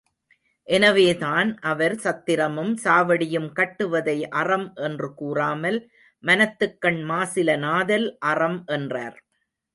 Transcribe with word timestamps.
எனவேதான் 0.67 1.59
அவர், 1.61 1.95
சத்திரமும் 1.97 2.71
சாவடியும் 2.83 3.51
கட்டுவதை 3.51 4.17
அறம் 4.31 4.73
என்று 4.81 5.13
கூறாமல் 5.13 5.79
மனத்துக் 6.23 6.81
கண் 6.81 7.01
மாசிலனாதல் 7.09 8.09
அறம் 8.25 8.59
என்றார். 8.69 9.17